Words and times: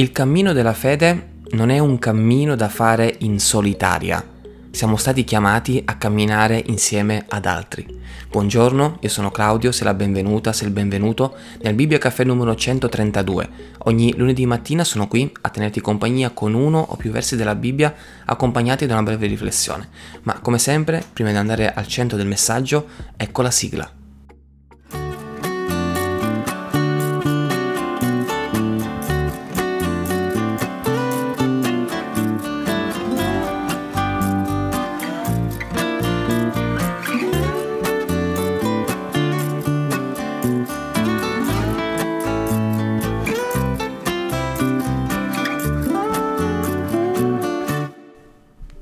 Il 0.00 0.12
cammino 0.12 0.54
della 0.54 0.72
fede 0.72 1.32
non 1.50 1.68
è 1.68 1.78
un 1.78 1.98
cammino 1.98 2.54
da 2.56 2.70
fare 2.70 3.16
in 3.18 3.38
solitaria. 3.38 4.26
Siamo 4.70 4.96
stati 4.96 5.24
chiamati 5.24 5.82
a 5.84 5.98
camminare 5.98 6.62
insieme 6.68 7.26
ad 7.28 7.44
altri. 7.44 7.86
Buongiorno, 8.30 8.96
io 8.98 9.08
sono 9.10 9.30
Claudio, 9.30 9.72
sei 9.72 9.84
la 9.84 9.92
benvenuta, 9.92 10.54
sei 10.54 10.68
il 10.68 10.72
benvenuto 10.72 11.36
nel 11.60 11.74
Bibbia 11.74 11.98
Caffè 11.98 12.24
numero 12.24 12.54
132. 12.54 13.48
Ogni 13.80 14.14
lunedì 14.16 14.46
mattina 14.46 14.84
sono 14.84 15.06
qui 15.06 15.30
a 15.42 15.50
tenerti 15.50 15.82
compagnia 15.82 16.30
con 16.30 16.54
uno 16.54 16.78
o 16.78 16.96
più 16.96 17.10
versi 17.10 17.36
della 17.36 17.54
Bibbia 17.54 17.94
accompagnati 18.24 18.86
da 18.86 18.94
una 18.94 19.02
breve 19.02 19.26
riflessione. 19.26 19.86
Ma 20.22 20.40
come 20.40 20.58
sempre, 20.58 21.04
prima 21.12 21.28
di 21.28 21.36
andare 21.36 21.74
al 21.74 21.86
centro 21.86 22.16
del 22.16 22.26
messaggio, 22.26 22.86
ecco 23.18 23.42
la 23.42 23.50
sigla. 23.50 23.99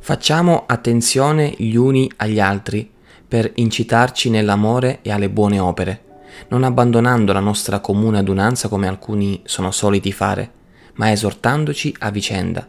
Facciamo 0.09 0.65
attenzione 0.67 1.53
gli 1.59 1.75
uni 1.75 2.11
agli 2.17 2.41
altri 2.41 2.91
per 3.29 3.53
incitarci 3.57 4.31
nell'amore 4.31 5.01
e 5.03 5.13
alle 5.13 5.29
buone 5.29 5.59
opere, 5.59 6.03
non 6.49 6.65
abbandonando 6.65 7.35
la 7.35 7.41
nostra 7.41 7.81
comune 7.81 8.17
adunanza 8.17 8.69
come 8.69 8.89
alcuni 8.89 9.43
sono 9.45 9.71
soliti 9.71 10.11
fare, 10.11 10.51
ma 10.95 11.13
esortandoci 11.13 11.95
a 11.99 12.11
vicenda, 12.11 12.67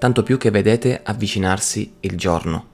tanto 0.00 0.24
più 0.24 0.36
che 0.36 0.50
vedete 0.50 1.00
avvicinarsi 1.04 1.94
il 2.00 2.16
giorno. 2.16 2.66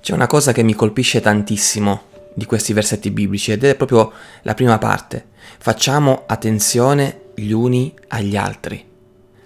C'è 0.00 0.14
una 0.14 0.28
cosa 0.28 0.52
che 0.52 0.62
mi 0.62 0.74
colpisce 0.74 1.20
tantissimo 1.20 2.02
di 2.34 2.44
questi 2.44 2.72
versetti 2.72 3.10
biblici 3.10 3.50
ed 3.50 3.64
è 3.64 3.74
proprio 3.74 4.12
la 4.42 4.54
prima 4.54 4.78
parte. 4.78 5.30
Facciamo 5.58 6.22
attenzione 6.28 7.22
gli 7.34 7.50
uni 7.50 7.92
agli 8.06 8.36
altri. 8.36 8.86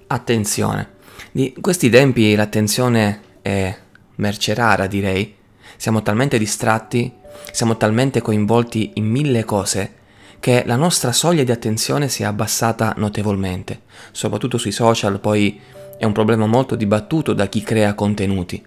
Attenzione. 0.09 0.97
Di 1.31 1.55
questi 1.59 1.89
tempi 1.89 2.35
l'attenzione 2.35 3.21
è 3.41 3.75
merce 4.17 4.55
rara 4.55 4.87
direi. 4.87 5.35
Siamo 5.77 6.03
talmente 6.03 6.39
distratti, 6.39 7.13
siamo 7.51 7.77
talmente 7.77 8.21
coinvolti 8.21 8.93
in 8.95 9.07
mille 9.07 9.45
cose 9.45 9.95
che 10.41 10.65
la 10.67 10.77
nostra 10.77 11.13
soglia 11.13 11.45
di 11.45 11.53
attenzione 11.53 12.09
si 12.09 12.25
è 12.25 12.27
abbassata 12.27 12.95
notevolmente, 12.97 13.83
soprattutto 14.11 14.59
sui 14.59 14.73
social, 14.73 15.21
poi 15.21 15.61
è 15.97 16.05
un 16.05 16.13
problema 16.13 16.47
molto 16.47 16.75
dibattuto 16.75 17.33
da 17.33 17.47
chi 17.47 17.63
crea 17.63 17.95
contenuti. 17.95 18.61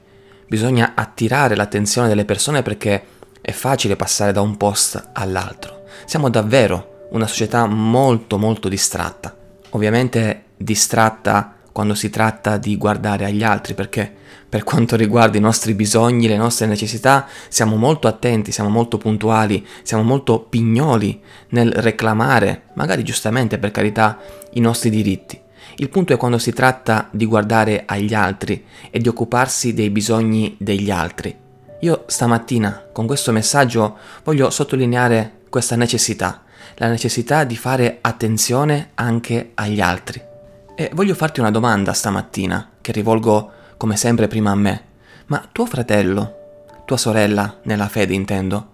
Bisogna 0.47 0.93
attirare 0.95 1.55
l'attenzione 1.55 2.07
delle 2.07 2.23
persone 2.23 2.61
perché 2.61 3.03
è 3.41 3.52
facile 3.52 3.95
passare 3.95 4.31
da 4.31 4.39
un 4.39 4.55
post 4.55 5.09
all'altro. 5.11 5.83
Siamo 6.05 6.30
davvero 6.30 7.07
una 7.11 7.27
società 7.27 7.65
molto 7.65 8.37
molto 8.37 8.69
distratta. 8.69 9.35
Ovviamente 9.71 10.45
distratta 10.55 11.55
quando 11.75 11.93
si 11.93 12.09
tratta 12.09 12.55
di 12.55 12.77
guardare 12.77 13.25
agli 13.25 13.43
altri, 13.43 13.73
perché 13.73 14.09
per 14.47 14.63
quanto 14.63 14.95
riguarda 14.95 15.37
i 15.37 15.41
nostri 15.41 15.73
bisogni, 15.73 16.25
le 16.25 16.37
nostre 16.37 16.67
necessità, 16.67 17.27
siamo 17.49 17.75
molto 17.75 18.07
attenti, 18.07 18.53
siamo 18.53 18.69
molto 18.69 18.97
puntuali, 18.97 19.67
siamo 19.83 20.01
molto 20.01 20.39
pignoli 20.39 21.19
nel 21.49 21.73
reclamare, 21.73 22.67
magari 22.75 23.03
giustamente 23.03 23.58
per 23.58 23.71
carità, 23.71 24.17
i 24.53 24.61
nostri 24.61 24.89
diritti. 24.89 25.37
Il 25.75 25.89
punto 25.89 26.14
è 26.14 26.17
quando 26.17 26.37
si 26.37 26.53
tratta 26.53 27.09
di 27.11 27.25
guardare 27.25 27.83
agli 27.85 28.14
altri 28.14 28.64
e 28.89 28.97
di 28.99 29.09
occuparsi 29.09 29.73
dei 29.73 29.89
bisogni 29.89 30.55
degli 30.58 30.89
altri. 30.89 31.35
Io 31.81 32.05
stamattina 32.08 32.85
con 32.93 33.05
questo 33.05 33.33
messaggio 33.33 33.97
voglio 34.23 34.49
sottolineare 34.49 35.39
questa 35.49 35.75
necessità, 35.75 36.43
la 36.75 36.87
necessità 36.87 37.43
di 37.43 37.58
fare 37.58 37.97
attenzione 37.99 38.91
anche 38.93 39.52
agli 39.55 39.81
altri. 39.81 40.34
E 40.77 40.91
voglio 40.93 41.15
farti 41.15 41.39
una 41.39 41.52
domanda 41.52 41.93
stamattina, 41.93 42.71
che 42.81 42.91
rivolgo 42.91 43.52
come 43.77 43.95
sempre 43.95 44.27
prima 44.27 44.52
a 44.52 44.55
me. 44.55 44.83
Ma 45.27 45.47
tuo 45.49 45.65
fratello, 45.65 46.81
tua 46.83 46.97
sorella, 46.97 47.59
nella 47.63 47.87
fede 47.87 48.13
intendo, 48.13 48.71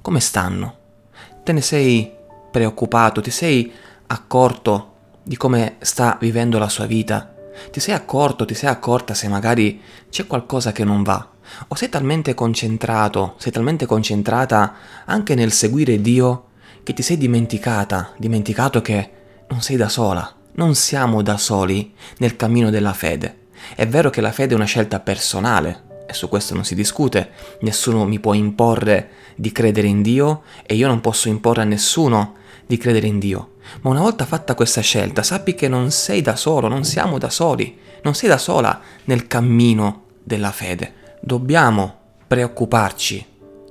come 0.00 0.18
stanno? 0.18 0.76
Te 1.42 1.52
ne 1.52 1.60
sei 1.60 2.10
preoccupato? 2.50 3.20
Ti 3.20 3.30
sei 3.30 3.70
accorto 4.06 4.94
di 5.22 5.36
come 5.36 5.76
sta 5.80 6.16
vivendo 6.18 6.58
la 6.58 6.70
sua 6.70 6.86
vita? 6.86 7.34
Ti 7.70 7.80
sei 7.80 7.94
accorto, 7.94 8.46
ti 8.46 8.54
sei 8.54 8.70
accorta 8.70 9.12
se 9.12 9.28
magari 9.28 9.78
c'è 10.08 10.26
qualcosa 10.26 10.72
che 10.72 10.84
non 10.84 11.02
va? 11.02 11.28
O 11.68 11.74
sei 11.74 11.90
talmente 11.90 12.32
concentrato, 12.32 13.34
sei 13.36 13.52
talmente 13.52 13.84
concentrata 13.84 14.74
anche 15.04 15.34
nel 15.34 15.52
seguire 15.52 16.00
Dio 16.00 16.46
che 16.82 16.94
ti 16.94 17.02
sei 17.02 17.18
dimenticata, 17.18 18.12
dimenticato 18.16 18.80
che 18.80 19.10
non 19.48 19.60
sei 19.60 19.76
da 19.76 19.90
sola? 19.90 20.40
Non 20.54 20.74
siamo 20.74 21.22
da 21.22 21.36
soli 21.36 21.94
nel 22.18 22.36
cammino 22.36 22.70
della 22.70 22.92
fede. 22.92 23.40
È 23.74 23.86
vero 23.86 24.10
che 24.10 24.20
la 24.20 24.32
fede 24.32 24.52
è 24.52 24.56
una 24.56 24.64
scelta 24.64 25.00
personale, 25.00 25.90
e 26.06 26.12
su 26.12 26.28
questo 26.28 26.54
non 26.54 26.64
si 26.64 26.74
discute, 26.74 27.30
nessuno 27.60 28.04
mi 28.04 28.18
può 28.18 28.34
imporre 28.34 29.10
di 29.36 29.50
credere 29.52 29.86
in 29.86 30.02
Dio 30.02 30.42
e 30.64 30.74
io 30.74 30.86
non 30.86 31.00
posso 31.00 31.28
imporre 31.28 31.62
a 31.62 31.66
nessuno 31.66 32.34
di 32.66 32.76
credere 32.76 33.06
in 33.06 33.18
Dio. 33.18 33.54
Ma 33.82 33.90
una 33.90 34.00
volta 34.00 34.26
fatta 34.26 34.54
questa 34.54 34.80
scelta, 34.80 35.22
sappi 35.22 35.54
che 35.54 35.68
non 35.68 35.90
sei 35.90 36.20
da 36.20 36.36
solo, 36.36 36.68
non 36.68 36.84
siamo 36.84 37.18
da 37.18 37.30
soli, 37.30 37.78
non 38.02 38.14
sei 38.14 38.28
da 38.28 38.38
sola 38.38 38.80
nel 39.04 39.26
cammino 39.26 40.04
della 40.22 40.50
fede. 40.50 40.94
Dobbiamo 41.20 41.98
preoccuparci, 42.26 43.24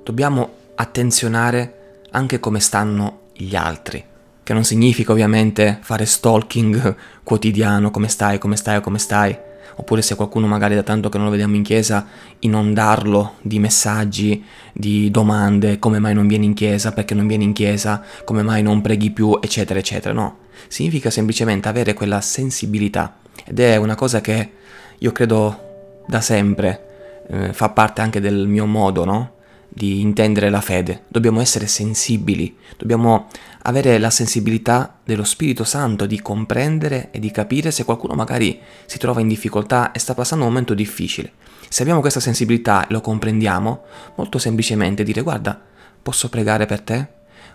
dobbiamo 0.03 0.53
attenzionare 0.75 1.99
anche 2.11 2.39
come 2.39 2.59
stanno 2.59 3.19
gli 3.33 3.55
altri 3.55 4.09
che 4.43 4.53
non 4.53 4.63
significa 4.63 5.11
ovviamente 5.11 5.79
fare 5.81 6.05
stalking 6.05 6.95
quotidiano, 7.23 7.91
come 7.91 8.07
stai, 8.07 8.37
come 8.39 8.55
stai, 8.55 8.81
come 8.81 8.97
stai, 8.97 9.37
oppure 9.75 10.01
se 10.01 10.15
qualcuno 10.15 10.47
magari 10.47 10.75
da 10.75 10.83
tanto 10.83 11.09
che 11.09 11.17
non 11.17 11.25
lo 11.25 11.31
vediamo 11.31 11.55
in 11.55 11.63
chiesa, 11.63 12.05
inondarlo 12.39 13.33
di 13.41 13.59
messaggi, 13.59 14.43
di 14.73 15.11
domande, 15.11 15.79
come 15.79 15.99
mai 15.99 16.13
non 16.13 16.27
vieni 16.27 16.45
in 16.45 16.53
chiesa, 16.53 16.91
perché 16.91 17.13
non 17.13 17.27
vieni 17.27 17.43
in 17.43 17.53
chiesa, 17.53 18.03
come 18.25 18.41
mai 18.41 18.61
non 18.61 18.81
preghi 18.81 19.11
più, 19.11 19.37
eccetera, 19.41 19.79
eccetera, 19.79 20.13
no, 20.13 20.37
significa 20.67 21.09
semplicemente 21.09 21.67
avere 21.67 21.93
quella 21.93 22.21
sensibilità. 22.21 23.17
Ed 23.45 23.59
è 23.59 23.75
una 23.75 23.95
cosa 23.95 24.21
che 24.21 24.51
io 24.97 25.11
credo 25.11 26.03
da 26.07 26.21
sempre 26.21 27.23
eh, 27.27 27.53
fa 27.53 27.69
parte 27.69 28.01
anche 28.01 28.19
del 28.19 28.47
mio 28.47 28.65
modo, 28.65 29.05
no? 29.05 29.31
Di 29.73 30.01
intendere 30.01 30.49
la 30.49 30.59
fede, 30.59 31.03
dobbiamo 31.07 31.39
essere 31.39 31.65
sensibili, 31.65 32.57
dobbiamo 32.77 33.27
avere 33.63 33.97
la 33.99 34.09
sensibilità 34.09 34.97
dello 35.03 35.23
Spirito 35.23 35.63
Santo 35.63 36.05
di 36.05 36.19
comprendere 36.19 37.09
e 37.11 37.19
di 37.19 37.31
capire 37.31 37.71
se 37.71 37.85
qualcuno 37.85 38.13
magari 38.13 38.59
si 38.85 38.97
trova 38.97 39.21
in 39.21 39.29
difficoltà 39.29 39.93
e 39.93 39.99
sta 39.99 40.13
passando 40.13 40.43
un 40.43 40.51
momento 40.51 40.73
difficile. 40.73 41.31
Se 41.69 41.83
abbiamo 41.83 42.01
questa 42.01 42.19
sensibilità 42.19 42.85
e 42.85 42.91
lo 42.91 42.99
comprendiamo, 42.99 43.83
molto 44.15 44.39
semplicemente 44.39 45.03
dire 45.03 45.21
guarda, 45.21 45.59
posso 46.01 46.27
pregare 46.27 46.65
per 46.65 46.81
te? 46.81 47.07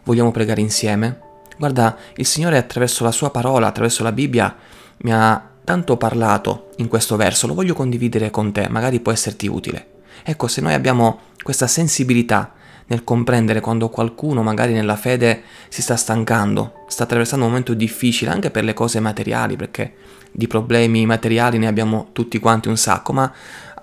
Vogliamo 0.05 0.31
pregare 0.31 0.63
insieme? 0.63 1.21
Guarda, 1.59 1.99
il 2.17 2.27
Signore 2.27 2.57
attraverso 2.57 3.05
la 3.05 3.13
sua 3.13 3.31
parola, 3.31 3.67
attraverso 3.67 4.03
la 4.03 4.13
Bibbia, 4.13 4.57
mi 4.99 5.13
ha 5.13 5.51
tanto 5.65 5.99
parlato 5.99 6.71
in 6.77 6.89
questo 6.89 7.17
verso, 7.17 7.47
lo 7.47 7.55
voglio 7.55 7.75
condividere 7.75 8.31
con 8.31 8.53
te, 8.53 8.69
magari 8.71 9.01
può 9.01 9.13
esserti 9.13 9.49
utile. 9.49 9.96
Ecco, 10.23 10.49
se 10.49 10.61
noi 10.61 10.75
abbiamo 10.75 11.21
questa 11.43 11.67
sensibilità 11.67 12.53
nel 12.89 13.05
comprendere 13.05 13.61
quando 13.61 13.89
qualcuno 13.89 14.43
magari 14.43 14.73
nella 14.73 14.97
fede 14.97 15.43
si 15.69 15.83
sta 15.83 15.97
stancando, 15.97 16.85
sta 16.87 17.05
attraversando 17.05 17.45
un 17.45 17.51
momento 17.51 17.75
difficile 17.75 18.31
anche 18.31 18.51
per 18.51 18.65
le 18.65 18.75
cose 18.75 19.01
materiali, 19.01 19.57
perché 19.57 19.95
di 20.31 20.47
problemi 20.47 21.07
materiali 21.07 21.59
ne 21.59 21.67
abbiamo 21.67 22.09
tutti 22.13 22.39
quanti 22.39 22.69
un 22.69 22.77
sacco, 22.77 23.13
ma 23.13 23.33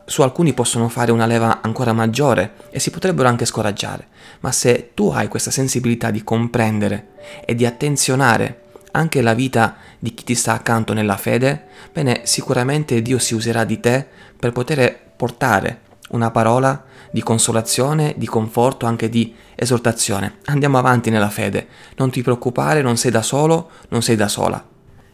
su 0.05 0.21
alcuni 0.21 0.53
possono 0.53 0.89
fare 0.89 1.11
una 1.11 1.25
leva 1.25 1.61
ancora 1.61 1.93
maggiore 1.93 2.55
e 2.69 2.79
si 2.79 2.91
potrebbero 2.91 3.27
anche 3.27 3.45
scoraggiare. 3.45 4.07
Ma 4.41 4.51
se 4.51 4.91
tu 4.93 5.09
hai 5.09 5.27
questa 5.27 5.51
sensibilità 5.51 6.11
di 6.11 6.23
comprendere 6.23 7.13
e 7.45 7.55
di 7.55 7.65
attenzionare 7.65 8.61
anche 8.91 9.21
la 9.21 9.33
vita 9.33 9.77
di 9.97 10.13
chi 10.13 10.23
ti 10.23 10.35
sta 10.35 10.53
accanto 10.53 10.93
nella 10.93 11.17
fede, 11.17 11.67
bene, 11.91 12.21
sicuramente 12.23 13.01
Dio 13.01 13.17
si 13.17 13.33
userà 13.33 13.63
di 13.63 13.79
te 13.79 14.05
per 14.37 14.51
poter 14.51 14.99
portare 15.15 15.79
una 16.09 16.31
parola 16.31 16.83
di 17.11 17.21
consolazione, 17.21 18.15
di 18.17 18.25
conforto, 18.25 18.85
anche 18.85 19.09
di 19.09 19.33
esortazione. 19.55 20.37
Andiamo 20.45 20.77
avanti 20.77 21.09
nella 21.09 21.29
fede, 21.29 21.67
non 21.97 22.09
ti 22.09 22.21
preoccupare, 22.21 22.81
non 22.81 22.97
sei 22.97 23.11
da 23.11 23.21
solo, 23.21 23.69
non 23.89 24.01
sei 24.01 24.15
da 24.15 24.27
sola. 24.27 24.65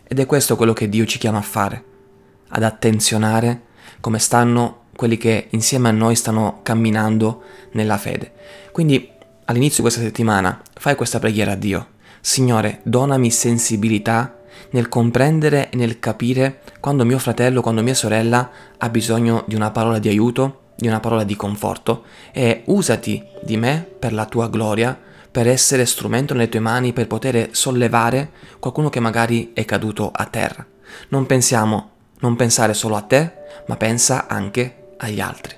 Ed 0.07 0.19
è 0.19 0.25
questo 0.25 0.56
quello 0.56 0.74
che 0.74 0.89
Dio 0.89 1.06
ci 1.06 1.19
chiama 1.19 1.38
a 1.38 1.44
fare, 1.44 1.83
ad 2.50 2.63
attenzionare 2.63 3.63
come 4.00 4.19
stanno 4.19 4.86
quelli 4.95 5.18
che 5.18 5.47
insieme 5.51 5.89
a 5.89 5.94
noi 5.94 6.15
stanno 6.15 6.59
camminando 6.63 7.44
nella 7.71 7.97
fede. 7.97 8.33
Quindi 8.71 9.09
all'inizio 9.45 9.77
di 9.77 9.81
questa 9.83 10.01
settimana 10.01 10.62
fai 10.74 10.95
questa 10.95 11.19
preghiera 11.19 11.53
a 11.53 11.56
Dio. 11.56 11.88
Signore, 12.21 12.81
donami 12.83 13.31
sensibilità 13.31 14.39
nel 14.71 14.89
comprendere 14.89 15.69
e 15.69 15.77
nel 15.77 16.00
capire 16.00 16.62
quando 16.80 17.06
mio 17.06 17.18
fratello, 17.18 17.62
quando 17.62 17.81
mia 17.81 17.94
sorella 17.94 18.50
ha 18.77 18.89
bisogno 18.89 19.44
di 19.47 19.56
una 19.56 19.71
parola 19.71 20.00
di 20.00 20.09
aiuto, 20.09 20.62
di 20.80 20.88
una 20.88 21.02
parola 21.02 21.24
di 21.24 21.36
conforto 21.36 22.04
e 22.31 22.64
usati 22.66 23.24
di 23.44 23.58
me 23.58 23.86
per 24.00 24.14
la 24.14 24.26
tua 24.26 24.48
gloria, 24.48 24.98
per 25.30 25.48
essere 25.48 25.86
strumento 25.86 26.34
nelle 26.34 26.50
tue 26.50 26.62
mani, 26.62 26.94
per 26.94 27.08
poter 27.08 27.50
sollevare 27.52 28.31
qualcuno 28.60 28.90
che 28.90 29.02
magari 29.02 29.52
è 29.54 29.66
caduto 29.66 30.10
a 30.14 30.26
terra. 30.26 30.66
Non 31.10 31.26
pensiamo, 31.26 31.90
non 32.20 32.36
pensare 32.36 32.74
solo 32.74 32.96
a 32.96 33.02
te, 33.02 33.31
ma 33.68 33.76
pensa 33.76 34.28
anche 34.28 34.94
agli 34.98 35.20
altri. 35.20 35.56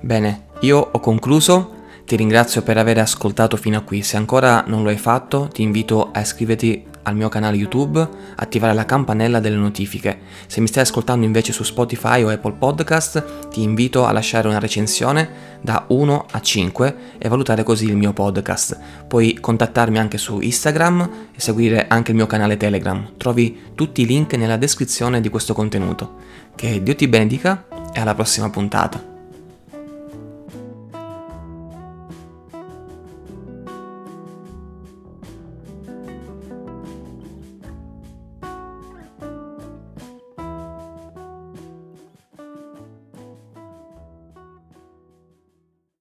Bene, 0.00 0.46
io 0.60 0.78
ho 0.92 1.00
concluso. 1.00 1.82
Ti 2.04 2.16
ringrazio 2.16 2.62
per 2.62 2.76
aver 2.76 2.98
ascoltato 2.98 3.56
fino 3.56 3.78
a 3.78 3.80
qui. 3.80 4.02
Se 4.02 4.18
ancora 4.18 4.64
non 4.66 4.82
lo 4.82 4.90
hai 4.90 4.98
fatto, 4.98 5.48
ti 5.48 5.62
invito 5.62 6.10
a 6.12 6.20
iscriverti 6.20 6.86
al 7.04 7.16
mio 7.16 7.28
canale 7.28 7.56
YouTube, 7.56 8.06
attivare 8.36 8.74
la 8.74 8.84
campanella 8.84 9.40
delle 9.40 9.56
notifiche. 9.56 10.18
Se 10.46 10.60
mi 10.60 10.66
stai 10.66 10.82
ascoltando 10.82 11.24
invece 11.24 11.52
su 11.52 11.62
Spotify 11.62 12.22
o 12.22 12.28
Apple 12.28 12.56
Podcast, 12.58 13.48
ti 13.48 13.62
invito 13.62 14.04
a 14.04 14.12
lasciare 14.12 14.48
una 14.48 14.58
recensione 14.58 15.52
da 15.60 15.84
1 15.88 16.26
a 16.30 16.40
5 16.40 16.96
e 17.18 17.28
valutare 17.28 17.62
così 17.62 17.86
il 17.86 17.96
mio 17.96 18.12
podcast. 18.12 18.78
Puoi 19.08 19.38
contattarmi 19.40 19.98
anche 19.98 20.18
su 20.18 20.40
Instagram 20.40 21.10
e 21.34 21.40
seguire 21.40 21.86
anche 21.88 22.10
il 22.10 22.16
mio 22.16 22.26
canale 22.26 22.56
Telegram. 22.56 23.12
Trovi 23.16 23.72
tutti 23.74 24.02
i 24.02 24.06
link 24.06 24.34
nella 24.34 24.56
descrizione 24.56 25.20
di 25.20 25.28
questo 25.28 25.54
contenuto. 25.54 26.16
Che 26.54 26.82
Dio 26.82 26.94
ti 26.94 27.08
benedica 27.08 27.66
e 27.92 28.00
alla 28.00 28.14
prossima 28.14 28.50
puntata. 28.50 29.13